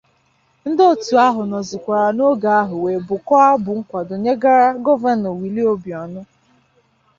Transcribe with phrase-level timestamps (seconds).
[0.69, 6.21] Ndi otu ahụ nọzịkwara n'oge ahụ wee bụkuo abụ nkwado nyegara gọvanọ Willie Obianọ